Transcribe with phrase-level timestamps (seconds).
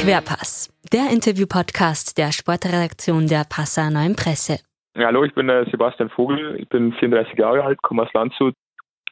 [0.00, 4.58] Querpass, der Interview-Podcast der Sportredaktion der Passauer Neuen Presse.
[4.96, 8.54] Ja, hallo, ich bin der Sebastian Vogel, ich bin 34 Jahre alt, komme aus Landshut,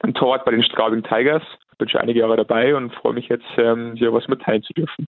[0.01, 1.43] ein Torwart bei den Straubing Tigers,
[1.77, 5.05] bin schon einige Jahre dabei und freue mich jetzt, ähm, hier was mitteilen zu dürfen.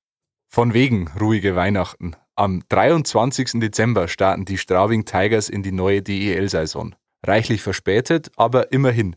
[0.50, 2.14] Von wegen ruhige Weihnachten.
[2.36, 3.58] Am 23.
[3.58, 6.94] Dezember starten die Straubing Tigers in die neue DEL-Saison.
[7.26, 9.16] Reichlich verspätet, aber immerhin.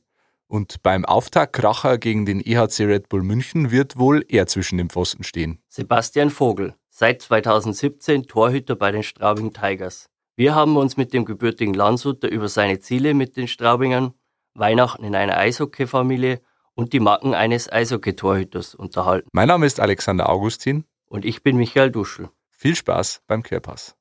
[0.54, 5.24] Und beim Auftaktkracher gegen den EHC Red Bull München wird wohl er zwischen den Pfosten
[5.24, 5.58] stehen.
[5.68, 10.12] Sebastian Vogel, seit 2017 Torhüter bei den Straubing Tigers.
[10.36, 14.14] Wir haben uns mit dem gebürtigen Landshuter über seine Ziele mit den Straubingern,
[14.54, 16.40] Weihnachten in einer Eishockey-Familie
[16.76, 19.30] und die Macken eines Eishockey-Torhüters unterhalten.
[19.32, 20.86] Mein Name ist Alexander Augustin.
[21.08, 22.30] Und ich bin Michael Duschel.
[22.52, 23.96] Viel Spaß beim Querpass.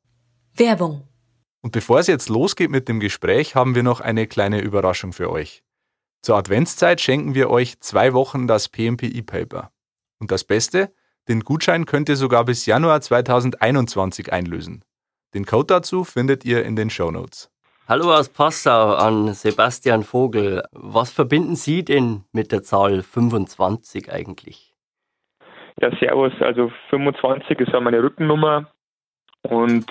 [0.53, 1.09] Werbung.
[1.63, 5.31] Und bevor es jetzt losgeht mit dem Gespräch, haben wir noch eine kleine Überraschung für
[5.31, 5.63] euch.
[6.25, 9.73] Zur Adventszeit schenken wir euch zwei Wochen das PMP E-Paper.
[10.21, 10.93] Und das Beste,
[11.29, 14.85] den Gutschein könnt ihr sogar bis Januar 2021 einlösen.
[15.35, 17.51] Den Code dazu findet ihr in den Show Notes.
[17.89, 20.63] Hallo aus Passau an Sebastian Vogel.
[20.71, 24.77] Was verbinden Sie denn mit der Zahl 25 eigentlich?
[25.81, 26.35] Ja, servus.
[26.39, 28.71] Also 25 ist ja meine Rückennummer
[29.43, 29.87] und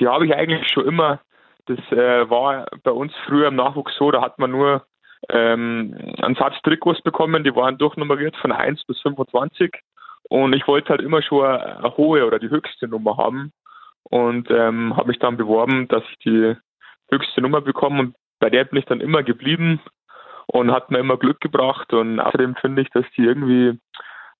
[0.00, 1.20] die habe ich eigentlich schon immer.
[1.66, 4.84] Das äh, war bei uns früher im Nachwuchs so, da hat man nur
[5.28, 9.72] ähm, einen Satz Trikots bekommen, die waren durchnummeriert von 1 bis 25
[10.30, 13.52] und ich wollte halt immer schon eine hohe oder die höchste Nummer haben.
[14.04, 16.56] Und ähm, habe mich dann beworben, dass ich die
[17.10, 18.00] höchste Nummer bekomme.
[18.00, 19.80] Und bei der bin ich dann immer geblieben
[20.46, 21.92] und hat mir immer Glück gebracht.
[21.92, 23.78] Und außerdem finde ich, dass die irgendwie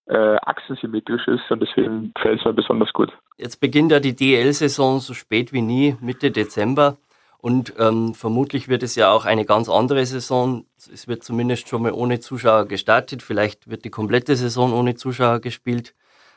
[0.06, 1.50] äh, achsensymmetrisch ist.
[1.50, 3.12] Und deswegen gefällt es mir besonders gut.
[3.36, 6.98] Jetzt beginnt ja die DL-Saison so spät wie nie, Mitte Dezember.
[7.40, 10.66] Und ähm, vermutlich wird es ja auch eine ganz andere Saison.
[10.92, 13.22] Es wird zumindest schon mal ohne Zuschauer gestartet.
[13.22, 15.94] Vielleicht wird die komplette Saison ohne Zuschauer gespielt.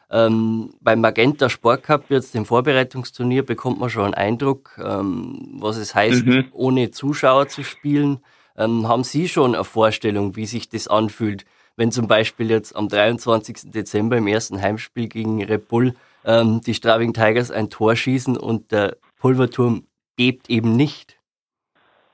[0.10, 5.78] Ähm, beim Magenta Sport Cup, jetzt dem Vorbereitungsturnier, bekommt man schon einen Eindruck, ähm, was
[5.78, 6.46] es heißt, mhm.
[6.52, 8.20] ohne Zuschauer zu spielen.
[8.56, 12.88] Ähm, haben Sie schon eine Vorstellung, wie sich das anfühlt, wenn zum Beispiel jetzt am
[12.88, 13.72] 23.
[13.72, 18.72] Dezember im ersten Heimspiel gegen Red Bull ähm, die Straubing Tigers ein Tor schießen und
[18.72, 21.18] der Pulverturm bebt eben nicht?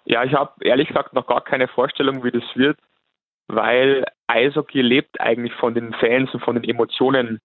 [0.06, 2.80] Ja, ich habe ehrlich gesagt noch gar keine Vorstellung, wie das wird,
[3.48, 7.40] weil Eishockey lebt eigentlich von den Fans und von den Emotionen,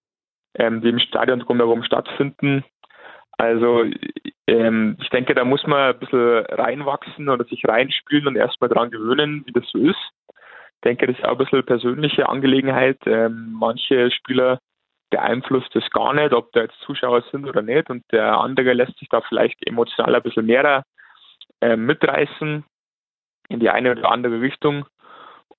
[0.55, 2.63] ähm, die im Stadion drumherum stattfinden.
[3.37, 3.83] Also
[4.47, 8.91] ähm, ich denke, da muss man ein bisschen reinwachsen oder sich reinspielen und erstmal daran
[8.91, 9.99] gewöhnen, wie das so ist.
[10.29, 12.99] Ich denke, das ist auch ein bisschen persönliche Angelegenheit.
[13.05, 14.59] Ähm, manche Spieler
[15.15, 17.89] beeinflusst es gar nicht, ob da jetzt Zuschauer sind oder nicht.
[17.89, 20.83] Und der andere lässt sich da vielleicht emotional ein bisschen mehr
[21.61, 22.65] äh, mitreißen
[23.47, 24.85] in die eine oder andere Richtung.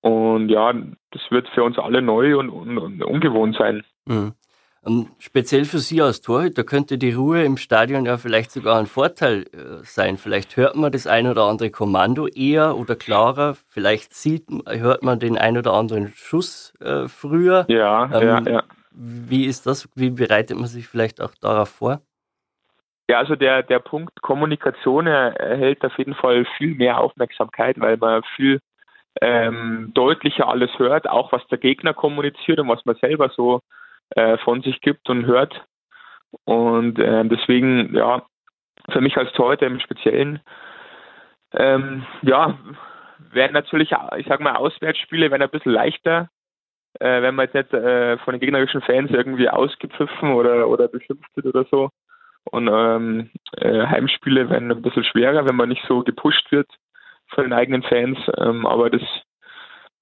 [0.03, 0.75] Und ja,
[1.11, 3.83] das wird für uns alle neu und, und, und ungewohnt sein.
[4.05, 4.35] Mhm.
[4.83, 8.87] Und speziell für Sie als Torhüter könnte die Ruhe im Stadion ja vielleicht sogar ein
[8.87, 10.19] Vorteil äh, sein.
[10.19, 13.57] Vielleicht hört man das ein oder andere Kommando eher oder klarer.
[13.69, 17.65] Vielleicht sieht, hört man den ein oder anderen Schuss äh, früher.
[17.69, 18.63] Ja, ähm, ja, ja.
[18.99, 19.89] Wie ist das?
[19.95, 22.01] Wie bereitet man sich vielleicht auch darauf vor?
[23.09, 28.23] Ja, also der, der Punkt Kommunikation erhält auf jeden Fall viel mehr Aufmerksamkeit, weil man
[28.35, 28.61] viel
[29.21, 33.61] ähm, deutlicher alles hört, auch was der Gegner kommuniziert und was man selber so
[34.11, 35.63] äh, von sich gibt und hört.
[36.45, 38.27] Und äh, deswegen, ja,
[38.91, 40.41] für mich als Torhüter im Speziellen,
[41.53, 42.59] ähm, ja,
[43.19, 46.29] werden natürlich, ich sag mal, Auswärtsspiele werden ein bisschen leichter,
[47.01, 51.35] äh, wenn man jetzt nicht äh, von den gegnerischen Fans irgendwie ausgepfiffen oder, oder beschimpft
[51.37, 51.91] wird oder so.
[52.51, 56.69] Und ähm, äh, Heimspiele werden ein bisschen schwerer, wenn man nicht so gepusht wird
[57.29, 58.19] von den eigenen Fans.
[58.39, 59.03] Ähm, aber das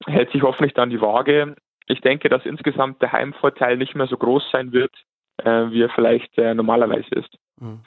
[0.06, 1.56] hält sich hoffentlich dann die Waage.
[1.86, 4.92] Ich denke, dass insgesamt der Heimvorteil nicht mehr so groß sein wird,
[5.38, 7.38] äh, wie er vielleicht äh, normalerweise ist.
[7.60, 7.80] Mhm.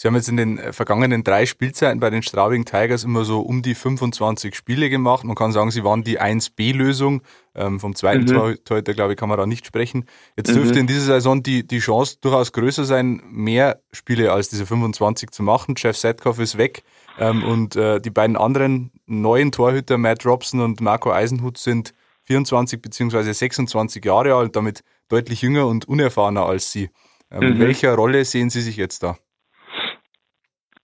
[0.00, 3.40] Sie haben jetzt in den äh, vergangenen drei Spielzeiten bei den Straubing Tigers immer so
[3.40, 5.24] um die 25 Spiele gemacht.
[5.24, 7.20] Man kann sagen, sie waren die 1B-Lösung.
[7.56, 8.58] Ähm, vom zweiten mhm.
[8.64, 10.04] Torhüter, glaube ich, kann man da nicht sprechen.
[10.36, 10.80] Jetzt dürfte mhm.
[10.82, 15.42] in dieser Saison die, die Chance durchaus größer sein, mehr Spiele als diese 25 zu
[15.42, 15.74] machen.
[15.76, 16.84] Jeff Setkoff ist weg
[17.18, 21.92] ähm, und äh, die beiden anderen neuen Torhüter, Matt Robson und Marco Eisenhut, sind
[22.26, 23.32] 24 bzw.
[23.32, 26.90] 26 Jahre alt, damit deutlich jünger und unerfahrener als sie.
[27.32, 27.52] Ähm, mhm.
[27.54, 29.18] In welcher Rolle sehen Sie sich jetzt da?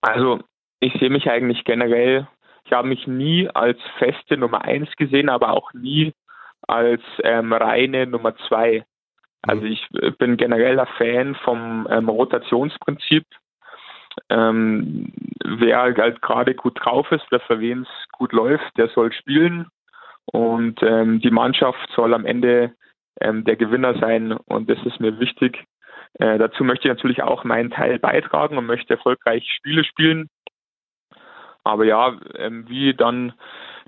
[0.05, 0.41] Also
[0.81, 2.29] ich sehe mich eigentlich generell,
[2.67, 6.13] ich habe mich nie als feste Nummer eins gesehen, aber auch nie
[6.69, 8.85] als ähm, reine Nummer zwei.
[9.41, 9.87] Also ich
[10.19, 13.25] bin genereller Fan vom ähm, Rotationsprinzip.
[14.29, 15.11] Ähm,
[15.43, 19.69] wer halt gerade gut drauf ist, wer für wen es gut läuft, der soll spielen
[20.27, 22.75] und ähm, die Mannschaft soll am Ende
[23.23, 25.65] ähm, der Gewinner sein und das ist mir wichtig.
[26.19, 30.29] Äh, dazu möchte ich natürlich auch meinen Teil beitragen und möchte erfolgreich Spiele spielen.
[31.65, 33.33] Aber ja, ähm, wie dann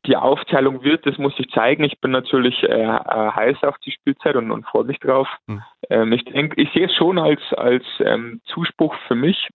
[0.06, 1.84] die Aufteilung wird, das muss ich zeigen.
[1.84, 5.28] Ich bin natürlich äh, äh, heiß auf die Spielzeit und, und freue mich drauf.
[5.49, 5.62] Hm.
[5.90, 9.49] Ähm, ich denke, ich sehe es schon als, als ähm, Zuspruch für mich,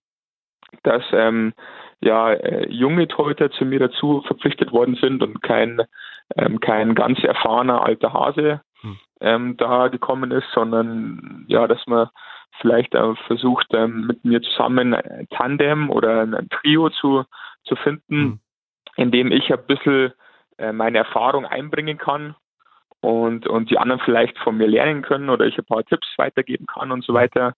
[0.82, 1.52] dass ähm,
[2.00, 5.82] ja äh, junge Torhüter zu mir dazu verpflichtet worden sind und kein
[6.36, 8.98] ähm, kein ganz erfahrener alter Hase hm.
[9.20, 12.08] ähm, da gekommen ist, sondern ja, dass man
[12.60, 17.24] vielleicht auch versucht, ähm, mit mir zusammen ein Tandem oder ein Trio zu,
[17.64, 18.40] zu finden, hm.
[18.96, 20.12] in dem ich ein bisschen
[20.58, 22.34] äh, meine Erfahrung einbringen kann
[23.00, 26.66] und, und die anderen vielleicht von mir lernen können oder ich ein paar Tipps weitergeben
[26.66, 27.54] kann und so weiter.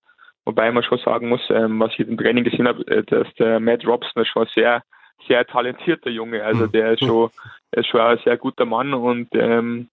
[0.46, 3.60] Wobei man schon sagen muss, ähm, was ich im Training gesehen habe, äh, dass der
[3.60, 4.82] Matt Robson ist schon sehr,
[5.26, 6.44] sehr talentierter Junge.
[6.44, 6.72] Also hm.
[6.72, 7.30] der ist schon,
[7.72, 9.88] ist schon ein sehr guter Mann und ähm,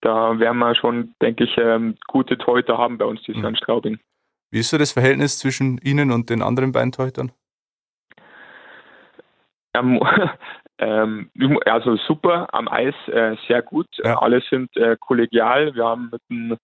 [0.00, 3.98] da werden wir schon, denke ich, ähm, gute Torhüter haben bei uns Jahr in Straubing.
[4.54, 7.32] Wie ist so das Verhältnis zwischen Ihnen und den anderen beiden Torhütern?
[9.76, 10.00] Ähm,
[10.78, 13.88] ähm, also super, am Eis äh, sehr gut.
[13.96, 14.20] Ja.
[14.20, 15.74] Alle sind äh, kollegial.
[15.74, 16.56] Wir haben mit dem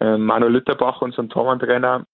[0.00, 2.04] äh, Manuel Litterbach, unserem Tormann-Trainer,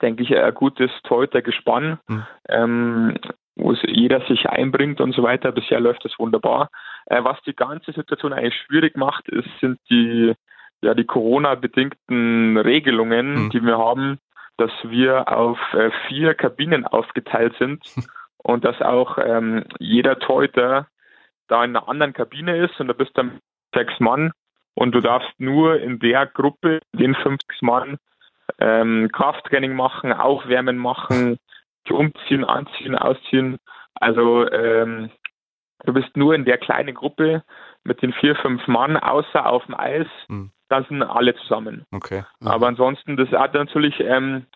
[0.00, 2.26] denke ich, ein gutes Torhüter-Gespann, mhm.
[2.48, 3.18] ähm,
[3.56, 5.52] wo jeder sich einbringt und so weiter.
[5.52, 6.70] Bisher läuft das wunderbar.
[7.04, 10.32] Äh, was die ganze Situation eigentlich schwierig macht, ist, sind die,
[10.80, 13.50] ja, die Corona-bedingten Regelungen, mhm.
[13.50, 14.18] die wir haben,
[14.58, 17.84] dass wir auf äh, vier Kabinen aufgeteilt sind
[18.38, 20.88] und dass auch ähm, jeder Torhüter
[21.48, 23.40] da in einer anderen Kabine ist und da bist dann
[23.74, 24.32] sechs Mann
[24.74, 27.98] und du darfst nur in der Gruppe, den fünf Mann,
[28.58, 31.38] ähm, Krafttraining machen, Aufwärmen machen,
[31.88, 33.58] umziehen, anziehen, ausziehen.
[33.94, 35.10] Also ähm,
[35.84, 37.42] du bist nur in der kleinen Gruppe
[37.84, 40.08] mit den vier, fünf Mann, außer auf dem Eis.
[40.28, 40.50] Mhm.
[40.68, 41.84] Da sind alle zusammen.
[41.92, 42.24] Okay.
[42.40, 42.48] Mhm.
[42.48, 44.46] Aber ansonsten, das hat natürlich ähm,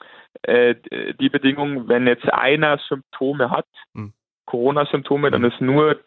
[0.42, 0.74] äh,
[1.20, 4.12] die Bedingung, wenn jetzt einer Symptome hat, mhm.
[4.50, 5.50] Corona-Symptome, dann hm.
[5.50, 6.00] ist nur,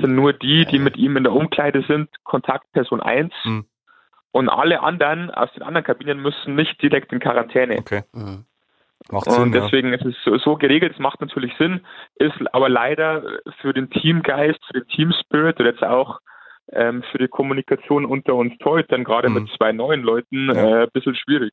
[0.00, 3.32] sind nur die, die mit ihm in der Umkleide sind, Kontaktperson 1.
[3.44, 3.66] Mhm.
[4.32, 7.78] Und alle anderen aus den anderen Kabinen müssen nicht direkt in Quarantäne.
[7.78, 8.02] Okay.
[8.12, 8.44] Mhm.
[9.10, 9.94] Macht Sinn, und deswegen ja.
[9.94, 11.80] ist es so, so, geregelt, es macht natürlich Sinn,
[12.16, 13.22] ist aber leider
[13.60, 16.18] für den Teamgeist, für den Team-Spirit und jetzt auch
[16.72, 19.34] ähm, für die Kommunikation unter uns Torhütern, gerade mhm.
[19.34, 20.54] mit zwei neuen Leuten, ja.
[20.54, 21.52] äh, ein bisschen schwierig.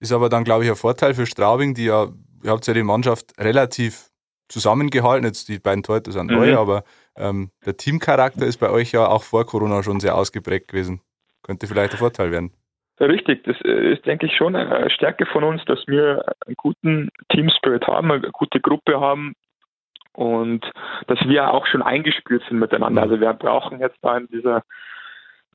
[0.00, 2.08] Ist aber dann, glaube ich, ein Vorteil für Straubing, die ja,
[2.44, 4.08] ihr habt ja die Mannschaft relativ
[4.48, 6.36] zusammengehalten, jetzt die beiden Torhüter sind mhm.
[6.36, 6.84] neu, aber
[7.16, 11.00] ähm, der Teamcharakter ist bei euch ja auch vor Corona schon sehr ausgeprägt gewesen.
[11.42, 12.52] Könnte vielleicht ein Vorteil werden.
[13.00, 17.08] Richtig, das äh, ist, denke ich, schon eine Stärke von uns, dass wir einen guten
[17.30, 19.34] Team-Spirit haben, eine gute Gruppe haben
[20.12, 20.70] und
[21.06, 23.02] dass wir auch schon eingespielt sind miteinander.
[23.02, 24.62] Also wir brauchen jetzt da in dieser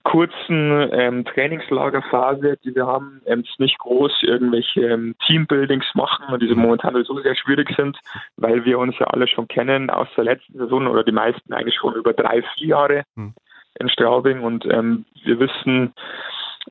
[0.06, 6.54] kurzen ähm, Trainingslagerphase, die wir haben, ähm, nicht groß irgendwelche ähm, Teambuildings machen und diese
[6.54, 7.98] momentan so sehr schwierig sind,
[8.38, 11.76] weil wir uns ja alle schon kennen aus der letzten Saison oder die meisten eigentlich
[11.76, 13.34] schon über drei, vier Jahre hm.
[13.80, 15.94] in Straubing und ähm, wir wissen,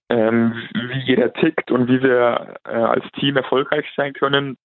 [0.08, 4.56] ähm, wie jeder tickt und wie wir äh, als Team erfolgreich sein können.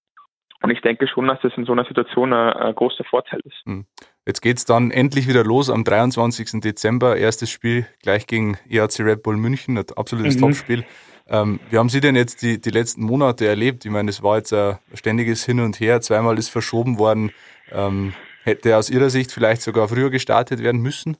[0.62, 3.64] Und ich denke schon, dass das in so einer Situation ein, ein großer Vorteil ist.
[3.64, 3.86] Hm.
[4.26, 6.60] Jetzt geht es dann endlich wieder los am 23.
[6.60, 7.16] Dezember.
[7.16, 10.40] Erstes Spiel gleich gegen EAC Red Bull München, ein absolutes mhm.
[10.40, 10.84] Topspiel.
[11.28, 13.84] Ähm, wie haben Sie denn jetzt die, die letzten Monate erlebt?
[13.84, 16.00] Ich meine, es war jetzt ein ständiges Hin und Her.
[16.00, 17.30] Zweimal ist verschoben worden.
[17.72, 18.12] Ähm,
[18.42, 21.16] hätte aus Ihrer Sicht vielleicht sogar früher gestartet werden müssen?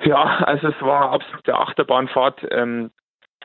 [0.00, 2.46] Ja, also es war absolute Achterbahnfahrt.
[2.50, 2.90] Ähm,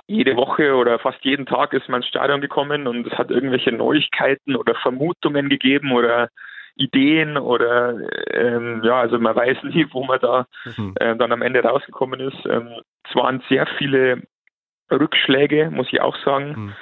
[0.07, 3.72] jede Woche oder fast jeden Tag ist man ins Stadion gekommen und es hat irgendwelche
[3.72, 6.29] Neuigkeiten oder Vermutungen gegeben oder
[6.75, 7.98] Ideen oder
[8.31, 10.48] ähm, ja, also man weiß nie, wo man da
[10.95, 12.45] äh, dann am Ende rausgekommen ist.
[12.45, 12.69] Ähm,
[13.07, 14.24] es waren sehr viele
[14.91, 16.55] Rückschläge, muss ich auch sagen.
[16.55, 16.74] Mhm.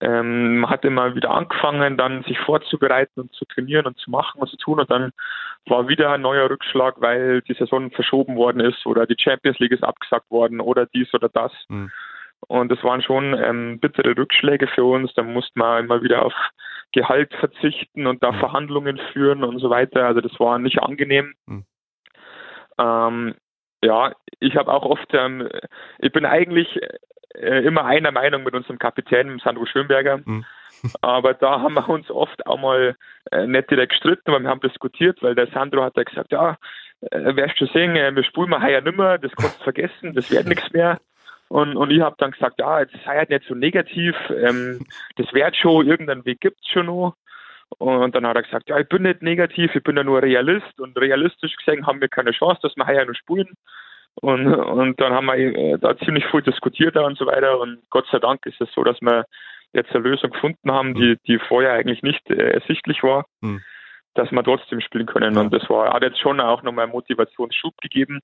[0.00, 4.40] Ähm, man hat immer wieder angefangen, dann sich vorzubereiten und zu trainieren und zu machen
[4.40, 5.10] und zu tun und dann
[5.66, 9.72] war wieder ein neuer Rückschlag, weil die Saison verschoben worden ist oder die Champions League
[9.72, 11.52] ist abgesagt worden oder dies oder das.
[11.68, 11.90] Mhm.
[12.46, 15.12] Und das waren schon ähm, bittere Rückschläge für uns.
[15.14, 16.34] Da musste man immer wieder auf
[16.92, 18.38] Gehalt verzichten und da mhm.
[18.38, 20.06] Verhandlungen führen und so weiter.
[20.06, 21.34] Also das war nicht angenehm.
[21.46, 21.64] Mhm.
[22.78, 23.34] Ähm,
[23.82, 25.48] ja, ich habe auch oft, ähm,
[25.98, 26.80] ich bin eigentlich
[27.34, 30.20] äh, immer einer Meinung mit unserem Kapitän, Sandro Schönberger.
[30.24, 30.44] Mhm.
[31.00, 32.96] Aber da haben wir uns oft auch mal
[33.32, 36.56] äh, nicht direkt gestritten, aber wir haben diskutiert, weil der Sandro hat ja gesagt, ja,
[37.10, 40.30] äh, wirst du sehen, äh, wir spulen mal heuer nimmer, das kannst du vergessen, das
[40.30, 41.00] wird nichts mehr.
[41.48, 44.80] Und, und ich habe dann gesagt, ja, jetzt sei halt nicht so negativ, ähm,
[45.16, 47.14] das wird schon, irgendeinen Weg gibt's schon noch.
[47.76, 50.80] Und dann hat er gesagt, ja, ich bin nicht negativ, ich bin ja nur Realist
[50.80, 53.54] und realistisch gesehen haben wir keine Chance, dass wir heuer noch spulen.
[54.20, 57.60] Und, und dann haben wir äh, da ziemlich viel diskutiert und so weiter.
[57.60, 59.26] Und Gott sei Dank ist es so, dass wir
[59.72, 61.18] jetzt eine Lösung gefunden haben, die, mhm.
[61.26, 63.62] die vorher eigentlich nicht äh, ersichtlich war, mhm.
[64.14, 65.34] dass wir trotzdem spielen können.
[65.34, 65.40] Ja.
[65.40, 68.20] Und das war, hat jetzt schon auch nochmal einen Motivationsschub gegeben.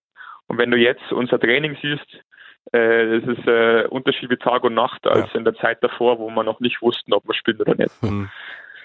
[0.47, 2.25] Und wenn du jetzt unser Training siehst,
[2.75, 5.39] äh, es ist äh, Unterschied wie Tag und Nacht als ja.
[5.39, 8.03] in der Zeit davor, wo wir noch nicht wussten, ob wir spielen oder nicht.
[8.03, 8.29] Mhm.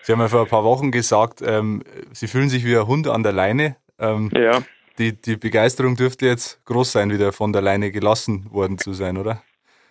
[0.03, 3.07] Sie haben ja vor ein paar Wochen gesagt, ähm, Sie fühlen sich wie ein Hund
[3.07, 3.75] an der Leine.
[3.99, 4.59] Ähm, ja.
[4.99, 9.17] Die, die Begeisterung dürfte jetzt groß sein, wieder von der Leine gelassen worden zu sein,
[9.17, 9.41] oder?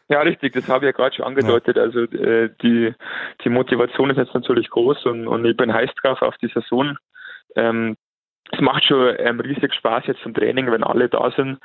[0.09, 1.77] Ja, richtig, das habe ich ja gerade schon angedeutet.
[1.77, 1.83] Ja.
[1.83, 2.95] Also äh, die,
[3.45, 6.97] die Motivation ist jetzt natürlich groß und, und ich bin heiß drauf auf die Saison.
[7.57, 7.97] Ähm,
[8.51, 11.59] es macht schon ähm, riesig Spaß jetzt zum Training, wenn alle da sind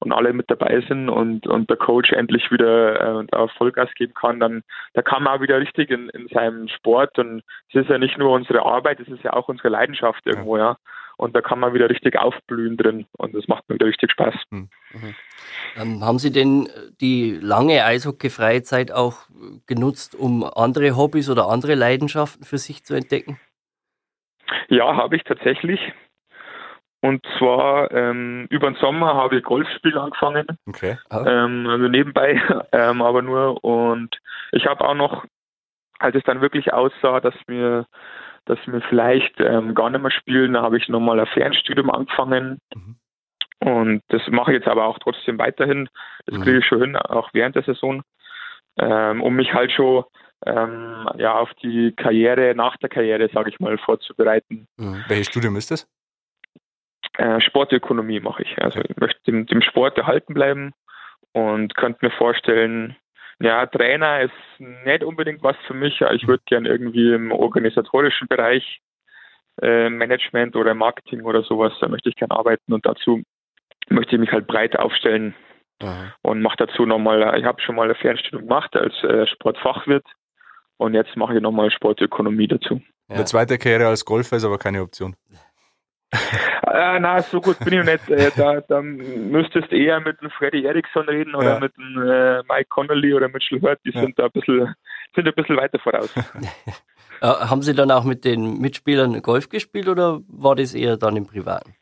[0.00, 4.14] und alle mit dabei sind und, und der Coach endlich wieder äh, da Vollgas geben
[4.14, 4.62] kann, dann
[4.94, 8.18] da kann man auch wieder richtig in, in seinem Sport und es ist ja nicht
[8.18, 10.76] nur unsere Arbeit, es ist ja auch unsere Leidenschaft irgendwo, ja.
[11.18, 14.34] Und da kann man wieder richtig aufblühen drin und das macht mir wieder richtig Spaß.
[14.50, 14.68] Mhm.
[15.76, 16.68] Ähm, haben Sie denn
[17.00, 19.20] die lange Eishockey-Freizeit auch
[19.66, 23.40] genutzt, um andere Hobbys oder andere Leidenschaften für sich zu entdecken?
[24.68, 25.80] Ja, habe ich tatsächlich.
[27.06, 30.44] Und zwar ähm, über den Sommer habe ich Golfspiel angefangen.
[30.66, 30.98] Okay.
[31.12, 33.62] Ähm, also nebenbei, ähm, aber nur.
[33.62, 34.18] Und
[34.50, 35.24] ich habe auch noch,
[36.00, 37.86] als es dann wirklich aussah, dass wir,
[38.46, 42.58] dass wir vielleicht ähm, gar nicht mehr spielen, da habe ich nochmal ein Fernstudium angefangen.
[42.74, 42.96] Mhm.
[43.60, 45.88] Und das mache ich jetzt aber auch trotzdem weiterhin.
[46.26, 46.42] Das mhm.
[46.42, 48.02] kriege ich schon hin, auch während der Saison,
[48.78, 50.02] ähm, um mich halt schon
[50.44, 54.66] ähm, ja, auf die Karriere nach der Karriere, sage ich mal, vorzubereiten.
[54.76, 55.04] Mhm.
[55.06, 55.86] Welches Studium ist das?
[57.18, 58.62] Äh, Sportökonomie mache ich.
[58.62, 60.72] Also ich möchte dem, dem Sport erhalten bleiben
[61.32, 62.96] und könnte mir vorstellen,
[63.38, 66.00] ja, Trainer ist nicht unbedingt was für mich.
[66.00, 68.80] Ich würde gern irgendwie im organisatorischen Bereich
[69.62, 73.22] äh, Management oder Marketing oder sowas, da möchte ich gerne arbeiten und dazu
[73.88, 75.34] möchte ich mich halt breit aufstellen
[75.82, 76.14] Aha.
[76.22, 80.04] und mache dazu nochmal, ich habe schon mal eine Fernstellung gemacht als äh, Sportfachwirt
[80.76, 82.82] und jetzt mache ich nochmal Sportökonomie dazu.
[83.08, 83.16] Ja.
[83.16, 85.16] Eine zweite Karriere als Golfer ist aber keine Option.
[86.72, 88.10] Äh, na, so gut bin ich nicht.
[88.10, 91.60] Äh, da, da müsstest du eher mit dem Freddy Eriksson reden oder ja.
[91.60, 93.80] mit dem äh, Mike Connolly oder Mitchell Hurt.
[93.84, 94.00] Die ja.
[94.00, 94.74] sind da ein bisschen,
[95.14, 96.12] sind ein bisschen weiter voraus.
[97.22, 101.16] Äh, haben Sie dann auch mit den Mitspielern Golf gespielt oder war das eher dann
[101.16, 101.74] im Privaten?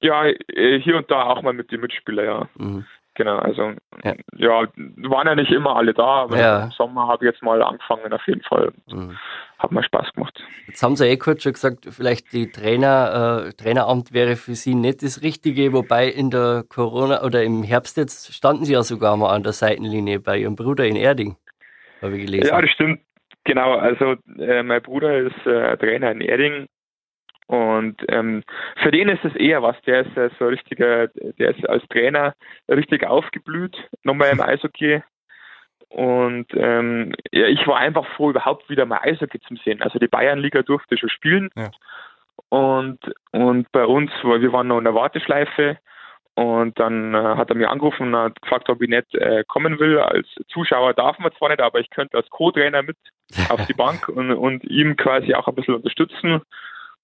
[0.00, 2.48] Ja, äh, hier und da auch mal mit den Mitspielern, ja.
[2.54, 2.86] Mhm.
[3.14, 3.72] Genau, also
[4.02, 4.14] ja.
[4.36, 4.66] ja.
[5.08, 6.64] waren ja nicht immer alle da, aber ja.
[6.64, 8.72] im Sommer habe ich jetzt mal angefangen auf jeden Fall.
[8.90, 9.16] Mhm.
[9.58, 10.42] Hat mir Spaß gemacht.
[10.66, 14.74] Jetzt haben Sie eh kurz schon gesagt, vielleicht die Trainer, äh, Traineramt wäre für Sie
[14.74, 19.16] nicht das Richtige, wobei in der Corona oder im Herbst jetzt standen Sie ja sogar
[19.16, 21.36] mal an der Seitenlinie bei Ihrem Bruder in Erding,
[22.02, 22.48] habe ich gelesen.
[22.48, 23.00] Ja, das stimmt.
[23.44, 26.66] Genau, also äh, mein Bruder ist äh, Trainer in Erding
[27.46, 28.42] und ähm,
[28.82, 29.76] für den ist es eher was.
[29.82, 32.34] Der ist äh, so richtiger, der ist als Trainer
[32.68, 35.02] richtig aufgeblüht, nochmal im Eishockey.
[35.88, 39.82] Und ähm, ja, ich war einfach froh, überhaupt wieder mal Eishockey zu sehen.
[39.82, 41.50] Also die Bayernliga durfte schon spielen.
[41.56, 41.70] Ja.
[42.48, 42.98] Und,
[43.32, 45.78] und bei uns, weil wir waren noch in der Warteschleife
[46.34, 49.78] und dann äh, hat er mir angerufen und hat gefragt, ob ich nicht äh, kommen
[49.78, 49.98] will.
[49.98, 52.96] Als Zuschauer darf man zwar nicht, aber ich könnte als Co-Trainer mit
[53.48, 56.42] auf die Bank und, und ihm quasi auch ein bisschen unterstützen.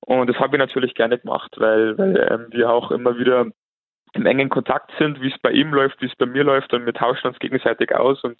[0.01, 3.47] Und das habe ich natürlich gerne gemacht, weil, weil ähm, wir auch immer wieder
[4.15, 6.85] im engen Kontakt sind, wie es bei ihm läuft, wie es bei mir läuft und
[6.85, 8.37] wir tauschen uns gegenseitig aus und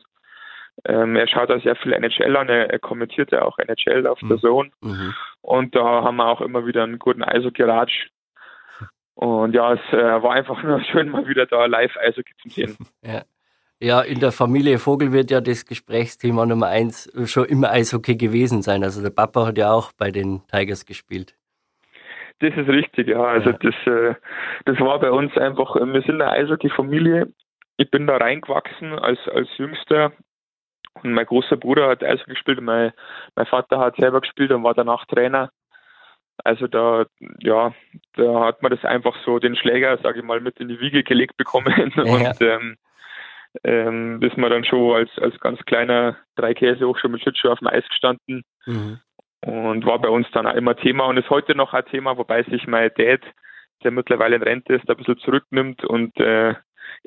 [0.85, 4.19] ähm, er schaut da sehr viel NHL an, er, er kommentiert ja auch NHL auf
[4.21, 4.41] der mhm.
[4.41, 5.15] Zone mhm.
[5.43, 8.09] und da haben wir auch immer wieder einen guten Eishockey-Ratsch
[9.21, 12.77] und ja, es äh, war einfach nur schön, mal wieder da live Eishockey zu sehen.
[13.03, 13.23] Ja.
[13.83, 18.61] Ja, in der Familie Vogel wird ja das Gesprächsthema Nummer eins schon immer Eishockey gewesen
[18.61, 18.85] sein.
[18.85, 21.35] Also der Papa hat ja auch bei den Tigers gespielt.
[22.41, 23.23] Das ist richtig, ja.
[23.23, 23.59] Also ja.
[23.59, 24.15] das, äh,
[24.67, 27.33] das war bei uns einfach, äh, wir sind eine Eishockey-Familie.
[27.79, 30.13] Ich bin da reingewachsen als, als Jüngster.
[31.03, 32.93] Und mein großer Bruder hat Eishockey gespielt und mein,
[33.35, 35.51] mein Vater hat selber gespielt und war danach Trainer.
[36.43, 37.05] Also da,
[37.41, 37.75] ja,
[38.15, 41.03] da hat man das einfach so den Schläger, sage ich mal, mit in die Wiege
[41.03, 41.93] gelegt bekommen.
[41.97, 42.03] Ja.
[42.03, 42.77] Und ähm,
[43.65, 47.59] ähm, ist man dann schon als, als ganz kleiner Dreikäse auch schon mit Schlittschuh auf
[47.59, 48.45] dem Eis gestanden.
[48.65, 49.01] Mhm
[49.43, 52.43] und war bei uns dann auch immer Thema und ist heute noch ein Thema, wobei
[52.45, 53.23] sich mein Dad,
[53.83, 56.55] der mittlerweile in Rente ist, ein bisschen zurücknimmt und äh,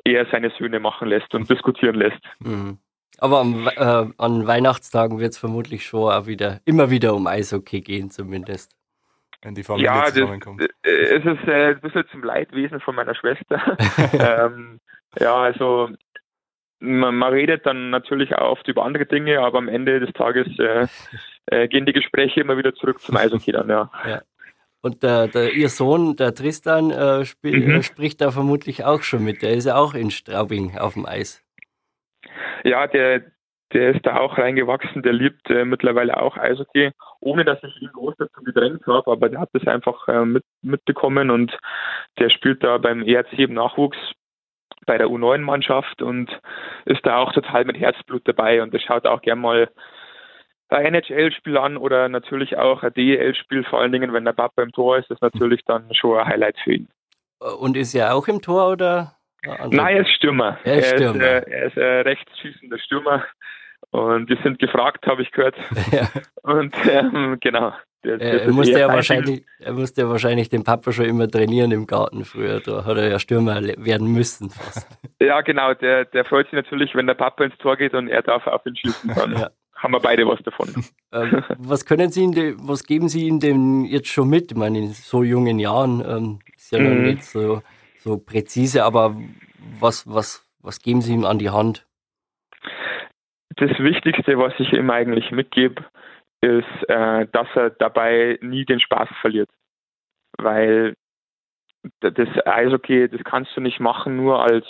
[0.04, 2.22] eher seine Söhne machen lässt und diskutieren lässt.
[2.40, 2.78] Mhm.
[3.18, 7.80] Aber am, äh, an Weihnachtstagen wird es vermutlich schon auch wieder immer wieder um Eishockey
[7.80, 8.74] gehen, zumindest.
[9.42, 10.62] Wenn die Familie ja, zusammenkommt.
[10.62, 13.76] Das, äh, es ist äh, ein bisschen zum Leidwesen von meiner Schwester.
[14.46, 14.80] ähm,
[15.20, 15.90] ja, also
[16.80, 20.46] man, man, redet dann natürlich auch oft über andere Dinge, aber am Ende des Tages
[20.58, 20.86] äh,
[21.46, 23.90] äh, gehen die Gespräche immer wieder zurück zum Eishockey dann, ja.
[24.08, 24.22] ja.
[24.80, 27.82] Und der, der, Ihr Sohn, der Tristan, äh, spiel, mhm.
[27.82, 29.40] spricht da vermutlich auch schon mit.
[29.40, 31.42] Der ist ja auch in Straubing auf dem Eis.
[32.64, 33.22] Ja, der
[33.72, 37.90] der ist da auch reingewachsen, der liebt äh, mittlerweile auch Eishockey, ohne dass ich ihn
[37.92, 41.58] groß dazu gedrängt habe, aber der hat das einfach äh, mit, mitbekommen und
[42.18, 43.98] der spielt da beim ERC im Nachwuchs
[44.86, 46.30] bei der U9-Mannschaft und
[46.84, 49.68] ist da auch total mit Herzblut dabei und der schaut auch gern mal
[50.68, 54.72] ein NHL-Spiel an oder natürlich auch ein DEL-Spiel, vor allen Dingen, wenn der Papa im
[54.72, 56.88] Tor ist, ist natürlich dann schon ein Highlight für ihn.
[57.60, 59.16] Und ist er auch im Tor oder?
[59.70, 60.58] Nein, er ist Stürmer.
[60.64, 61.22] Er ist Stürmer.
[61.22, 63.24] Er ist, äh, er ist äh, rechtsschießender Stürmer.
[63.90, 65.56] Und wir sind gefragt, habe ich gehört.
[65.92, 66.08] Ja.
[66.42, 67.72] Und ähm, genau.
[68.04, 71.72] Der, der er, musste ja wahrscheinlich, er musste ja wahrscheinlich den Papa schon immer trainieren
[71.72, 72.60] im Garten früher.
[72.60, 74.88] Da hat er ja Stürmer werden müssen fast.
[75.20, 75.72] Ja, genau.
[75.72, 78.66] Der, der freut sich natürlich, wenn der Papa ins Tor geht und er darf auf
[78.66, 79.14] ihn schießen.
[79.14, 79.50] Dann ja.
[79.76, 80.68] haben wir beide was davon.
[81.12, 84.52] Ähm, was können Sie in was geben Sie ihm denn jetzt schon mit?
[84.52, 86.84] Ich meine, in so jungen Jahren ähm, ist ja mhm.
[86.84, 87.62] noch nicht so,
[88.04, 89.16] so präzise, aber
[89.80, 91.86] was, was, was geben Sie ihm an die Hand?
[93.56, 95.84] Das Wichtigste, was ich ihm eigentlich mitgebe,
[96.42, 99.48] ist, äh, dass er dabei nie den Spaß verliert.
[100.36, 100.94] Weil
[102.00, 104.66] das Eishockey, das kannst du nicht machen nur als,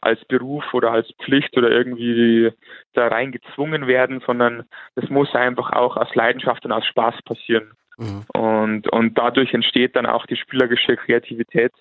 [0.00, 2.52] als Beruf oder als Pflicht oder irgendwie
[2.92, 7.72] da rein gezwungen werden, sondern das muss einfach auch aus Leidenschaft und aus Spaß passieren.
[7.96, 8.24] Mhm.
[8.32, 11.72] Und, und dadurch entsteht dann auch die spielerische Kreativität.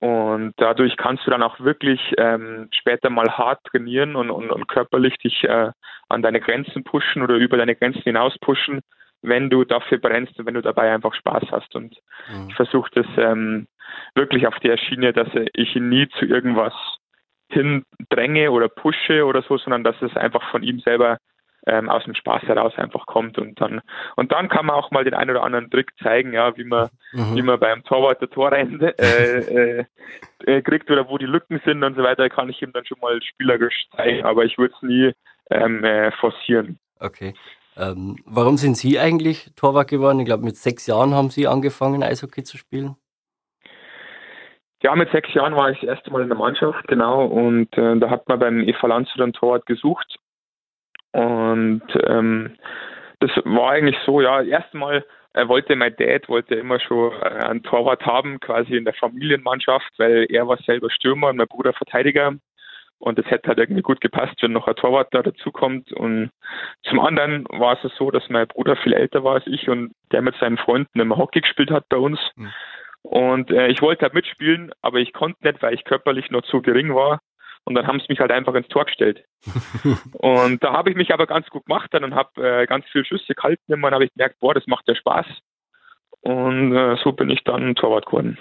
[0.00, 4.66] Und dadurch kannst du dann auch wirklich ähm, später mal hart trainieren und, und, und
[4.66, 5.70] körperlich dich äh,
[6.08, 8.80] an deine Grenzen pushen oder über deine Grenzen hinaus pushen,
[9.20, 11.76] wenn du dafür brennst und wenn du dabei einfach Spaß hast.
[11.76, 11.96] Und
[12.32, 12.48] mhm.
[12.48, 13.66] ich versuche das ähm,
[14.14, 16.72] wirklich auf der Schiene, dass ich ihn nie zu irgendwas
[17.50, 21.18] hindränge oder pushe oder so, sondern dass es einfach von ihm selber
[21.66, 23.80] ähm, aus dem Spaß heraus einfach kommt und dann
[24.16, 26.88] und dann kann man auch mal den einen oder anderen Trick zeigen, ja, wie man
[27.12, 27.36] mhm.
[27.36, 29.84] wie man beim Torwart der Tor rein äh, äh,
[30.46, 32.98] äh, kriegt oder wo die Lücken sind und so weiter, kann ich ihm dann schon
[33.00, 35.12] mal spielerisch zeigen, aber ich würde es nie
[35.50, 36.78] ähm, äh, forcieren.
[36.98, 37.34] Okay.
[37.76, 40.20] Ähm, warum sind Sie eigentlich Torwart geworden?
[40.20, 42.96] Ich glaube, mit sechs Jahren haben Sie angefangen, Eishockey zu spielen.
[44.82, 47.26] Ja, mit sechs Jahren war ich das erste Mal in der Mannschaft, genau.
[47.26, 50.18] Und äh, da hat man beim EV Landshut einen Torwart gesucht.
[51.12, 52.56] Und ähm,
[53.20, 57.62] das war eigentlich so, ja, erstmal er wollte mein Dad wollte immer schon äh, einen
[57.62, 62.34] Torwart haben, quasi in der Familienmannschaft, weil er war selber Stürmer und mein Bruder Verteidiger.
[62.98, 65.90] Und es hätte halt irgendwie gut gepasst, wenn noch ein Torwart da dazukommt.
[65.92, 66.30] Und
[66.82, 70.20] zum anderen war es so, dass mein Bruder viel älter war als ich und der
[70.20, 72.20] mit seinen Freunden immer Hockey gespielt hat bei uns.
[72.36, 72.52] Mhm.
[73.02, 76.60] Und äh, ich wollte halt mitspielen, aber ich konnte nicht, weil ich körperlich noch zu
[76.60, 77.20] gering war.
[77.64, 79.24] Und dann haben sie mich halt einfach ins Tor gestellt.
[80.12, 83.04] und da habe ich mich aber ganz gut gemacht dann und habe äh, ganz viele
[83.04, 83.74] Schüsse gehalten.
[83.74, 85.26] Und dann habe ich gemerkt, boah, das macht ja Spaß.
[86.22, 88.38] Und äh, so bin ich dann Torwart geworden.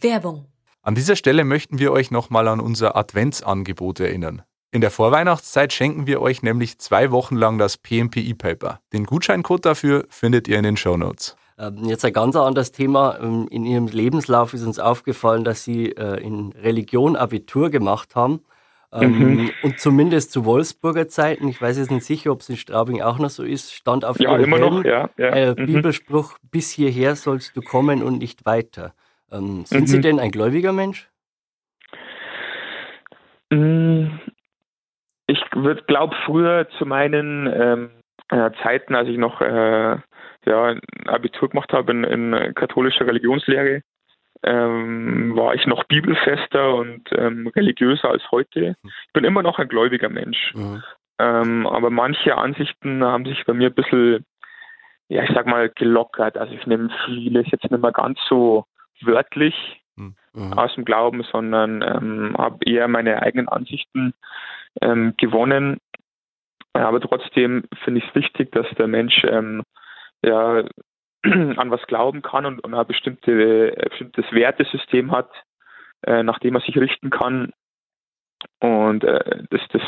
[0.00, 0.46] Werbung.
[0.82, 4.42] An dieser Stelle möchten wir euch nochmal an unser Adventsangebot erinnern.
[4.70, 8.80] In der Vorweihnachtszeit schenken wir euch nämlich zwei Wochen lang das PMPI-Paper.
[8.92, 11.36] Den Gutscheincode dafür findet ihr in den Show Notes.
[11.58, 13.18] Ähm, jetzt ein ganz anderes Thema.
[13.18, 18.40] Ähm, in Ihrem Lebenslauf ist uns aufgefallen, dass Sie äh, in Religion Abitur gemacht haben.
[18.90, 19.50] Ähm, mhm.
[19.62, 23.18] Und zumindest zu Wolfsburger Zeiten, ich weiß jetzt nicht sicher, ob es in Straubing auch
[23.18, 25.28] noch so ist, stand auf ja, immer Helm, noch, ja, ja.
[25.28, 25.66] Äh, mhm.
[25.66, 28.94] Bibelspruch, bis hierher sollst du kommen und nicht weiter.
[29.30, 29.86] Ähm, sind mhm.
[29.86, 31.10] Sie denn ein gläubiger Mensch?
[33.50, 34.06] Mm,
[35.26, 35.40] ich
[35.86, 37.90] glaube, früher zu meinen ähm,
[38.30, 39.96] äh, Zeiten, als ich noch äh,
[40.46, 40.74] ja,
[41.06, 43.82] Abitur gemacht habe in, in katholischer Religionslehre,
[44.42, 48.76] ähm, war ich noch bibelfester und ähm, religiöser als heute.
[48.82, 50.52] Ich bin immer noch ein gläubiger Mensch.
[50.54, 50.82] Mhm.
[51.18, 54.24] Ähm, aber manche Ansichten haben sich bei mir ein bisschen,
[55.08, 56.38] ja, ich sag mal, gelockert.
[56.38, 58.64] Also ich nehme vieles jetzt nicht mehr ganz so
[59.00, 60.52] wörtlich mhm.
[60.54, 64.14] aus dem Glauben, sondern ähm, habe eher meine eigenen Ansichten
[64.80, 65.78] ähm, gewonnen.
[66.72, 69.62] Aber trotzdem finde ich es wichtig, dass der Mensch ähm,
[70.22, 70.64] ja,
[71.56, 75.30] an was glauben kann und, und ein bestimmte, ein bestimmtes Wertesystem hat,
[76.02, 77.52] äh, nach dem er sich richten kann.
[78.60, 79.82] Und äh, das, das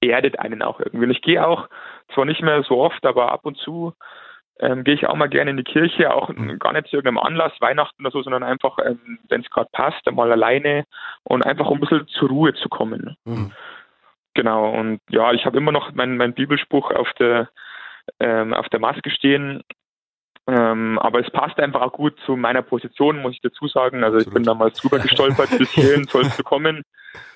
[0.00, 1.06] erdet einen auch irgendwie.
[1.06, 1.68] Und ich gehe auch,
[2.14, 3.94] zwar nicht mehr so oft, aber ab und zu
[4.60, 6.58] ähm, gehe ich auch mal gerne in die Kirche, auch mhm.
[6.58, 10.06] gar nicht zu irgendeinem Anlass, Weihnachten oder so, sondern einfach, ähm, wenn es gerade passt,
[10.08, 10.84] einmal alleine
[11.24, 13.16] und einfach um ein bisschen zur Ruhe zu kommen.
[13.24, 13.52] Mhm.
[14.34, 17.48] Genau, und ja, ich habe immer noch meinen mein Bibelspruch auf der
[18.20, 19.62] ähm, auf der Maske stehen.
[20.48, 24.02] Ähm, aber es passt einfach auch gut zu meiner Position, muss ich dazu sagen.
[24.02, 24.26] Also Absolut.
[24.26, 26.82] ich bin damals drüber gestolpert, bis hierhin sollst du kommen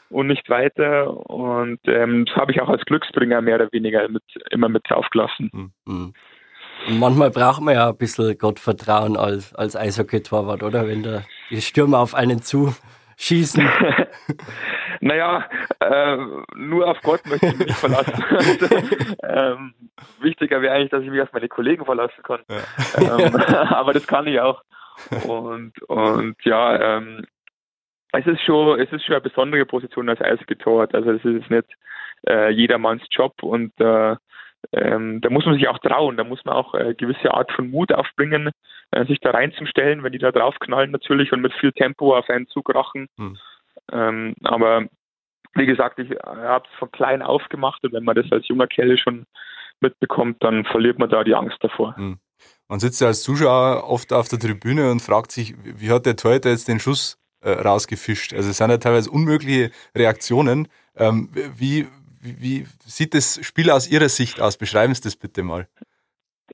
[0.09, 1.15] und nicht weiter.
[1.29, 5.51] Und ähm, das habe ich auch als Glücksbringer mehr oder weniger mit, immer mit draufgelassen.
[5.53, 5.73] Mhm.
[5.85, 6.15] mhm.
[6.89, 10.89] Manchmal braucht man ja ein bisschen Gottvertrauen als, als Eishockey-Torwart, oder?
[10.89, 12.75] Wenn da die Stürmer auf einen zu
[13.17, 13.69] schießen?
[15.01, 15.49] naja,
[15.81, 16.17] äh,
[16.55, 18.25] nur auf Gott möchte ich mich verlassen.
[18.31, 18.77] also,
[19.23, 19.75] ähm,
[20.21, 22.41] wichtiger wäre eigentlich, dass ich mich auf meine Kollegen verlassen kann.
[22.49, 23.19] Ja.
[23.19, 23.37] Ähm,
[23.71, 24.63] aber das kann ich auch.
[25.27, 27.25] Und, und ja, ähm,
[28.13, 30.95] es ist schon, es ist schon eine besondere Position als Eishockey-Torwart.
[30.95, 31.69] Also es ist nicht
[32.29, 34.17] äh, jedermanns Job und äh,
[34.73, 37.71] ähm, da muss man sich auch trauen, da muss man auch eine gewisse Art von
[37.71, 38.51] Mut aufbringen,
[38.91, 42.47] äh, sich da reinzustellen, wenn die da draufknallen natürlich und mit viel Tempo auf einen
[42.49, 43.09] Zug rachen.
[43.19, 43.39] Hm.
[43.91, 44.87] Ähm, aber
[45.55, 48.67] wie gesagt, ich habe es von klein auf gemacht und wenn man das als junger
[48.67, 49.27] Kerl schon
[49.81, 51.97] mitbekommt, dann verliert man da die Angst davor.
[51.97, 52.19] Hm.
[52.69, 56.17] Man sitzt ja als Zuschauer oft auf der Tribüne und fragt sich, wie hat der
[56.17, 58.33] Torhüter jetzt den Schuss äh, rausgefischt?
[58.33, 60.69] Also es sind ja teilweise unmögliche Reaktionen.
[60.97, 61.87] Ähm, wie,
[62.23, 64.57] wie sieht das Spiel aus Ihrer Sicht aus?
[64.57, 65.67] Beschreiben Sie das bitte mal.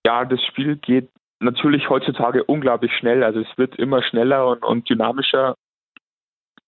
[0.05, 3.23] Ja, das Spiel geht natürlich heutzutage unglaublich schnell.
[3.23, 5.57] Also es wird immer schneller und, und dynamischer.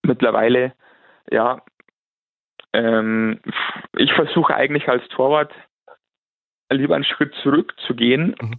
[0.03, 0.75] Mittlerweile,
[1.31, 1.63] ja,
[2.73, 3.41] ähm,
[3.97, 5.53] ich versuche eigentlich als Torwart
[6.71, 8.59] lieber einen Schritt zurückzugehen mhm.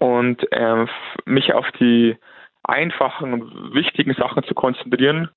[0.00, 0.88] und ähm,
[1.24, 2.16] mich auf die
[2.64, 5.30] einfachen und wichtigen Sachen zu konzentrieren.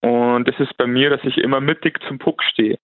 [0.00, 2.78] Und es ist bei mir, dass ich immer mittig zum Puck stehe.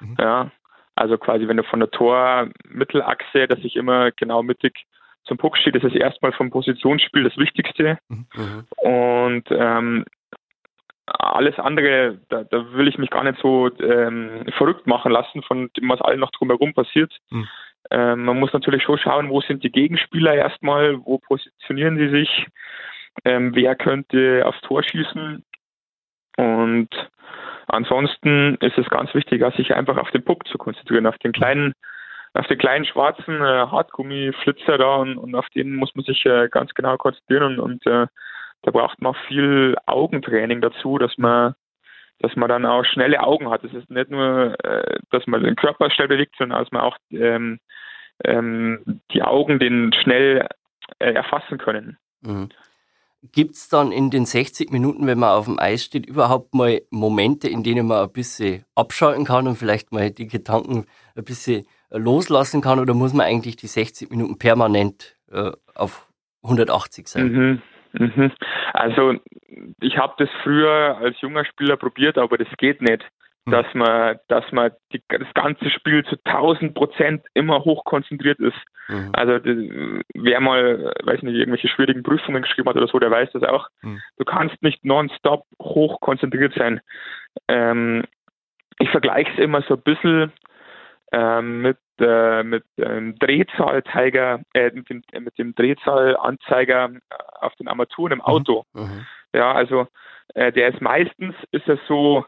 [0.00, 0.16] Mhm.
[0.18, 0.50] Ja,
[0.94, 4.86] also quasi, wenn du von der Tormittelachse, dass ich immer genau mittig
[5.24, 7.98] zum Puck stehe, das ist erstmal vom Positionsspiel das Wichtigste.
[8.08, 8.26] Mhm.
[8.34, 8.66] mhm.
[8.76, 10.04] Und ähm,
[11.06, 15.70] alles andere, da, da, will ich mich gar nicht so ähm, verrückt machen lassen von
[15.76, 17.12] dem, was allen noch drumherum passiert.
[17.30, 17.48] Mhm.
[17.90, 22.46] Ähm, man muss natürlich schon schauen, wo sind die Gegenspieler erstmal, wo positionieren sie sich,
[23.24, 25.44] ähm, wer könnte aufs Tor schießen.
[26.40, 26.88] Und
[27.66, 31.74] ansonsten ist es ganz wichtig, sich einfach auf den Puck zu konzentrieren, auf den kleinen,
[32.32, 36.48] auf den kleinen schwarzen äh, Hartgummi-Flitzer da und, und, auf den muss man sich äh,
[36.48, 38.06] ganz genau konzentrieren und, und äh,
[38.62, 41.54] da braucht man viel Augentraining dazu, dass man
[42.22, 43.64] dass man dann auch schnelle Augen hat.
[43.64, 46.98] Es ist nicht nur, äh, dass man den Körper schnell bewegt, sondern dass man auch
[47.10, 47.60] ähm,
[48.24, 50.46] ähm, die Augen den schnell
[50.98, 51.96] äh, erfassen können.
[52.20, 52.50] Mhm.
[53.32, 56.80] Gibt es dann in den 60 Minuten, wenn man auf dem Eis steht, überhaupt mal
[56.90, 61.66] Momente, in denen man ein bisschen abschalten kann und vielleicht mal die Gedanken ein bisschen
[61.90, 62.78] loslassen kann?
[62.78, 66.08] Oder muss man eigentlich die 60 Minuten permanent äh, auf
[66.42, 67.32] 180 sein?
[67.32, 67.62] Mhm.
[67.92, 68.32] Mhm.
[68.72, 69.14] Also
[69.80, 73.04] ich habe das früher als junger Spieler probiert, aber das geht nicht.
[73.46, 73.52] Hm.
[73.52, 78.58] dass man, dass man die, das ganze Spiel zu 1000 Prozent immer hoch konzentriert ist.
[78.88, 79.10] Mhm.
[79.14, 83.42] Also wer mal, weiß nicht, irgendwelche schwierigen Prüfungen geschrieben hat oder so, der weiß das
[83.44, 83.68] auch.
[83.80, 84.02] Mhm.
[84.18, 86.80] Du kannst nicht nonstop hoch konzentriert sein.
[87.48, 88.04] Ähm,
[88.78, 90.32] ich vergleiche es immer so ein bisschen
[91.12, 96.90] ähm, mit, äh, mit ähm, Drehzahlanzeiger, äh, mit dem, mit dem Drehzahlanzeiger
[97.40, 98.24] auf den Armaturen im mhm.
[98.24, 98.64] Auto.
[98.74, 99.06] Mhm.
[99.32, 99.86] Ja, also
[100.34, 102.26] äh, der ist meistens ist er so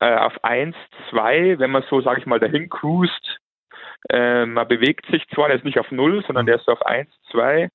[0.00, 0.76] äh, auf 1,
[1.10, 3.38] 2, wenn man so, sage ich mal, dahin cruist.
[4.10, 6.46] Äh, man bewegt sich zwar, der ist nicht auf 0, sondern mhm.
[6.46, 7.68] der ist so auf 1, 2.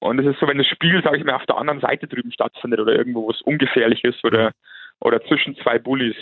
[0.00, 2.32] Und es ist so, wenn das Spiel, sage ich mal, auf der anderen Seite drüben
[2.32, 4.52] stattfindet oder irgendwo, wo es ungefährlich ist oder,
[5.00, 6.16] oder zwischen zwei Bullies.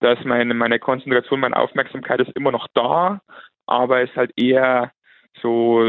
[0.00, 3.20] Da ist meine, meine Konzentration, meine Aufmerksamkeit ist immer noch da,
[3.66, 4.92] aber ist halt eher
[5.42, 5.84] so,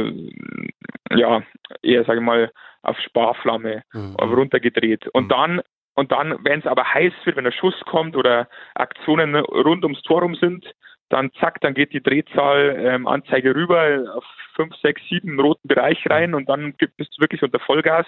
[1.11, 1.43] ja,
[1.81, 4.15] eher, sage ich mal, auf Sparflamme mhm.
[4.15, 5.07] runtergedreht.
[5.09, 5.29] Und mhm.
[5.29, 5.61] dann
[5.99, 10.01] und dann, wenn es aber heiß wird, wenn der Schuss kommt oder Aktionen rund ums
[10.03, 10.65] Tor rum sind,
[11.09, 14.23] dann zack, dann geht die Drehzahlanzeige ähm, rüber auf
[14.55, 18.05] 5, 6, 7 im roten Bereich rein und dann bist du wirklich unter Vollgas,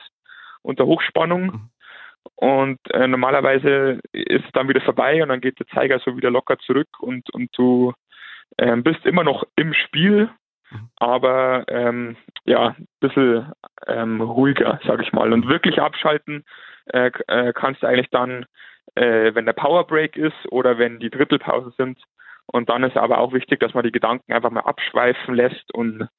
[0.61, 1.43] unter Hochspannung.
[1.43, 1.69] Mhm.
[2.35, 6.31] Und äh, normalerweise ist es dann wieder vorbei und dann geht der Zeiger so wieder
[6.31, 7.91] locker zurück und, und du
[8.55, 10.29] äh, bist immer noch im Spiel,
[10.69, 10.89] mhm.
[10.95, 13.51] aber ähm, ja, ein bisschen
[13.85, 15.33] ähm, ruhiger, sage ich mal.
[15.33, 16.45] Und wirklich abschalten
[16.85, 18.45] äh, äh, kannst du eigentlich dann,
[18.95, 21.99] äh, wenn der Powerbreak ist oder wenn die Drittelpausen sind.
[22.47, 26.09] Und dann ist aber auch wichtig, dass man die Gedanken einfach mal abschweifen lässt und,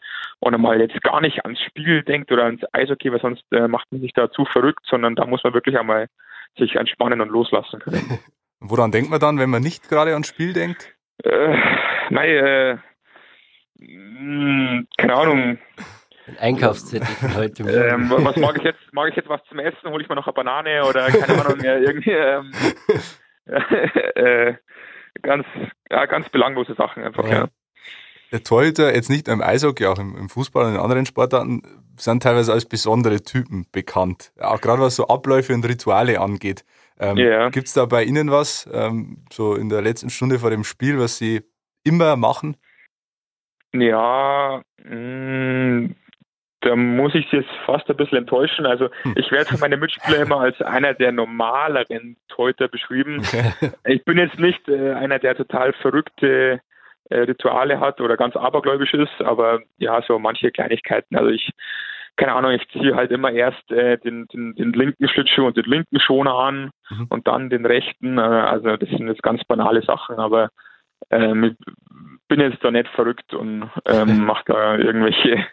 [0.41, 3.91] und mal jetzt gar nicht ans Spiel denkt oder ans Eishockey, weil sonst äh, macht
[3.93, 6.09] man sich da zu verrückt, sondern da muss man wirklich einmal
[6.57, 8.19] sich entspannen und loslassen können.
[8.61, 10.95] Woran denkt man dann, wenn man nicht gerade ans Spiel denkt?
[11.25, 11.57] Äh,
[12.11, 12.79] nein, äh,
[13.79, 15.59] mh, hm, keine Ahnung.
[16.33, 18.81] Ein Einkaufszettel von heute Ähm, was mag ich jetzt?
[18.93, 19.91] Mag ich jetzt was zum Essen?
[19.91, 22.53] Hole ich mir noch eine Banane oder keine Ahnung, ja, irgendwie ähm,
[24.15, 24.55] äh,
[25.21, 25.45] ganz,
[25.91, 27.33] ja, ganz belanglose Sachen einfach, ja.
[27.33, 27.49] ja.
[28.31, 31.63] Der Torhüter, jetzt nicht im Eishockey, auch im, im Fußball und in anderen Sportarten,
[31.97, 34.33] sind teilweise als besondere Typen bekannt.
[34.41, 36.65] Auch gerade was so Abläufe und Rituale angeht.
[36.99, 37.51] Ähm, yeah.
[37.51, 40.99] Gibt es da bei Ihnen was, ähm, so in der letzten Stunde vor dem Spiel,
[40.99, 41.43] was Sie
[41.85, 42.57] immer machen?
[43.75, 45.95] Ja, mh, mm,
[46.63, 48.67] da muss ich Sie jetzt fast ein bisschen enttäuschen.
[48.67, 49.15] Also hm.
[49.17, 53.23] ich werde von meinen Mitspielern immer als einer der normaleren Teuter beschrieben.
[53.85, 56.61] Ich bin jetzt nicht äh, einer, der total verrückte
[57.11, 61.17] äh, Rituale hat oder ganz abergläubisch ist, aber ja, so manche Kleinigkeiten.
[61.17, 61.51] Also ich,
[62.17, 65.65] keine Ahnung, ich ziehe halt immer erst äh, den, den, den linken Schlittschuh und den
[65.65, 67.07] linken Schoner an mhm.
[67.11, 68.19] und dann den rechten.
[68.19, 70.51] Äh, also das sind jetzt ganz banale Sachen, aber
[71.11, 71.57] ähm, ich
[72.29, 75.45] bin jetzt da nicht verrückt und ähm, mache da irgendwelche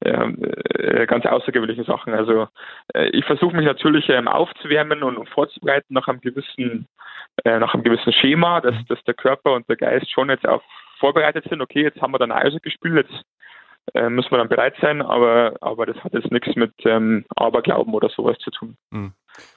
[0.00, 2.14] äh, ganz außergewöhnliche Sachen.
[2.14, 2.48] Also
[2.94, 6.86] äh, ich versuche mich natürlich ähm, aufzuwärmen und, und, vorzubereiten nach einem gewissen
[7.44, 10.62] äh, nach einem gewissen Schema, dass, dass der Körper und der Geist schon jetzt auch
[10.98, 11.60] vorbereitet sind.
[11.60, 13.24] Okay, jetzt haben wir dann Eisen gespielt, jetzt
[13.94, 17.94] äh, müssen wir dann bereit sein, aber aber das hat jetzt nichts mit ähm, Aberglauben
[17.94, 18.76] oder sowas zu tun.
[18.92, 19.12] Hm.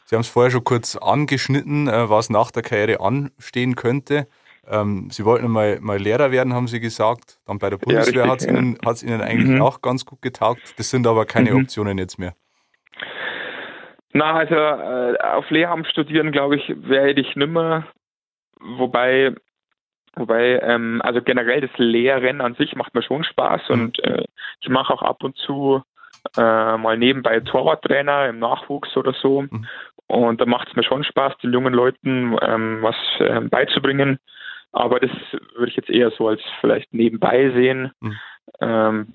[0.05, 4.27] Sie haben es vorher schon kurz angeschnitten, äh, was nach der Karriere anstehen könnte.
[4.69, 7.39] Ähm, Sie wollten mal, mal Lehrer werden, haben Sie gesagt.
[7.45, 9.61] Dann bei der Bundeswehr ja, hat es Ihnen, hat's Ihnen eigentlich mhm.
[9.61, 10.61] auch ganz gut getaugt.
[10.77, 11.63] Das sind aber keine mhm.
[11.63, 12.33] Optionen jetzt mehr.
[14.13, 17.85] Na, also äh, auf Lehramt studieren, glaube ich, werde ich nimmer.
[18.59, 19.33] Wobei,
[20.15, 23.75] wobei, ähm, also generell das Lehren an sich macht mir schon Spaß mhm.
[23.75, 24.25] und äh,
[24.61, 25.83] ich mache auch ab und zu
[26.37, 29.43] äh, mal nebenbei Torwarttrainer im Nachwuchs oder so.
[29.43, 29.67] Mhm.
[30.07, 34.19] Und da macht es mir schon Spaß, den jungen Leuten ähm, was ähm, beizubringen.
[34.71, 35.11] Aber das
[35.55, 37.91] würde ich jetzt eher so als vielleicht nebenbei sehen.
[37.99, 38.19] Mhm.
[38.61, 39.07] Ähm,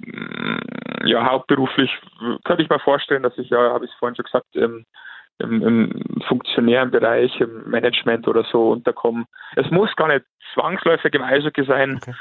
[1.04, 1.90] ja, hauptberuflich
[2.44, 4.84] könnte ich mir vorstellen, dass ich ja, habe ich es vorhin schon gesagt, im,
[5.38, 9.26] im, im funktionären Bereich, im Management oder so unterkomme.
[9.56, 12.14] Es muss gar nicht zwangsläufig im Eishockey sein, okay.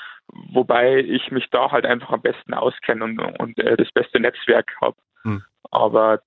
[0.51, 4.75] wobei ich mich da halt einfach am besten auskenne und, und äh, das beste Netzwerk
[4.81, 4.97] habe.
[5.23, 5.43] Mhm.
[5.71, 6.21] Aber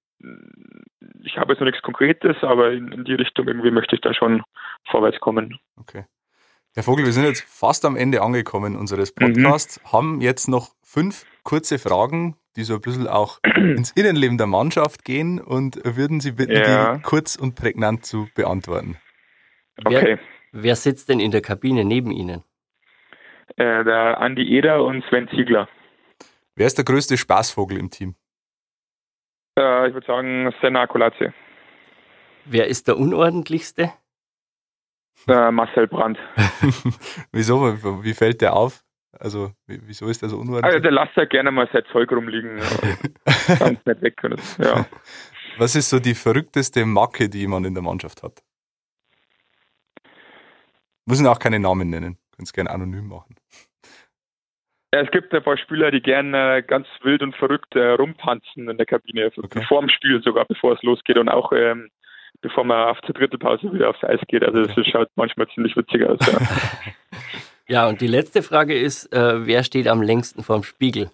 [1.22, 4.14] ich habe jetzt noch nichts Konkretes, aber in, in, die Richtung irgendwie möchte ich da
[4.14, 4.42] schon
[4.88, 5.58] vorwärts kommen.
[5.78, 6.04] Okay.
[6.76, 9.92] Herr Vogel, wir sind jetzt fast am Ende angekommen unseres Podcasts, mhm.
[9.92, 15.02] haben jetzt noch fünf kurze Fragen, die so ein bisschen auch ins Innenleben der Mannschaft
[15.02, 16.96] gehen und würden Sie bitten, ja.
[16.96, 18.98] die kurz und prägnant zu beantworten.
[19.86, 20.18] Okay.
[20.52, 22.44] Wer, wer sitzt denn in der Kabine neben Ihnen?
[23.56, 25.70] Äh, der Andi Eder und Sven Ziegler.
[26.56, 28.16] Wer ist der größte Spaßvogel im Team?
[29.58, 31.30] Äh, ich würde sagen Senna Colazzi.
[32.44, 33.92] Wer ist der unordentlichste?
[35.28, 36.18] Äh, Marcel Brandt.
[37.32, 38.04] wieso?
[38.04, 38.82] Wie fällt der auf?
[39.18, 40.64] Also, wieso ist der so unordentlich?
[40.64, 42.56] Also, der lässt ja gerne mal sein Zeug rumliegen.
[43.58, 44.40] Ganz nicht weg können.
[44.58, 44.86] Ja.
[45.58, 48.42] Was ist so die verrückteste Macke, die jemand in der Mannschaft hat?
[51.06, 52.18] Müssen auch keine Namen nennen.
[52.32, 53.36] Können es gerne anonym machen.
[54.92, 58.76] Ja, es gibt ein paar Spieler, die gerne ganz wild und verrückt äh, rumtanzen in
[58.76, 59.64] der Kabine, okay.
[59.66, 61.90] vor dem Spiel sogar, bevor es losgeht und auch ähm,
[62.40, 64.44] bevor man auf zur Drittelpause wieder aufs Eis geht.
[64.44, 66.18] Also das schaut manchmal ziemlich witzig aus.
[66.26, 66.38] Ja,
[67.68, 71.10] ja und die letzte Frage ist, äh, wer steht am längsten vorm Spiegel?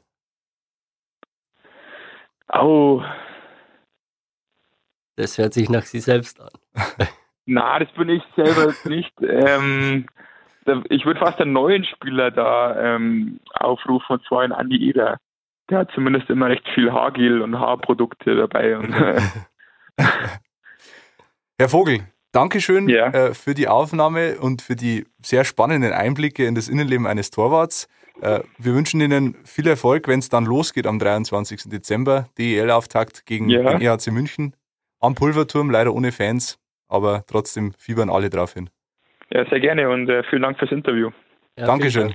[2.49, 3.03] Au.
[5.17, 6.51] Das hört sich nach Sie selbst an.
[7.47, 9.13] Na, das bin ich selber nicht.
[9.21, 10.07] Ähm,
[10.89, 15.19] ich würde fast einen neuen Spieler da ähm, aufrufen, und zwar einen Andi Eder.
[15.71, 18.77] Der hat zumindest immer recht viel Haargel und Haarprodukte dabei.
[18.77, 18.95] Und,
[21.59, 22.01] Herr Vogel,
[22.33, 23.09] Dankeschön ja.
[23.09, 27.89] äh, für die Aufnahme und für die sehr spannenden Einblicke in das Innenleben eines Torwarts.
[28.23, 31.65] Äh, wir wünschen Ihnen viel Erfolg, wenn es dann losgeht am 23.
[31.71, 32.27] Dezember.
[32.39, 33.77] DEL-Auftakt gegen ja.
[33.77, 34.57] den EHC München
[35.01, 38.71] am Pulverturm, leider ohne Fans, aber trotzdem fiebern alle drauf hin.
[39.31, 41.11] Ja, sehr gerne und äh, vielen Dank fürs Interview.
[41.59, 42.15] Ja, Dankeschön.